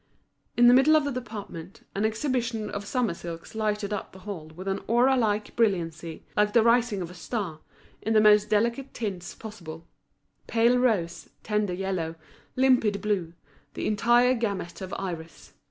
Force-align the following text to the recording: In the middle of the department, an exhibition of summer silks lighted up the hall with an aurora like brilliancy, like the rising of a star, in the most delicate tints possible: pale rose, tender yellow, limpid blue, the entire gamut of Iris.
In 0.57 0.65
the 0.65 0.73
middle 0.73 0.95
of 0.95 1.03
the 1.05 1.11
department, 1.11 1.83
an 1.93 2.05
exhibition 2.05 2.71
of 2.71 2.87
summer 2.87 3.13
silks 3.13 3.53
lighted 3.53 3.93
up 3.93 4.11
the 4.13 4.17
hall 4.25 4.47
with 4.47 4.67
an 4.67 4.79
aurora 4.89 5.15
like 5.15 5.55
brilliancy, 5.55 6.25
like 6.35 6.53
the 6.53 6.63
rising 6.63 7.03
of 7.03 7.11
a 7.11 7.13
star, 7.13 7.59
in 8.01 8.13
the 8.13 8.19
most 8.19 8.49
delicate 8.49 8.95
tints 8.95 9.35
possible: 9.35 9.85
pale 10.47 10.75
rose, 10.79 11.29
tender 11.43 11.73
yellow, 11.75 12.15
limpid 12.55 12.99
blue, 12.99 13.33
the 13.75 13.85
entire 13.85 14.33
gamut 14.33 14.81
of 14.81 14.91
Iris. 14.97 15.53